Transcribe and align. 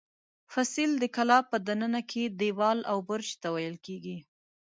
فصیل 0.53 0.91
د 0.99 1.03
کلا 1.15 1.39
په 1.51 1.57
دننه 1.67 2.01
کې 2.09 2.23
دېوال 2.39 2.79
او 2.91 2.97
برج 3.09 3.29
ته 3.41 3.47
ویل 3.55 3.77
کېږي. 3.85 4.17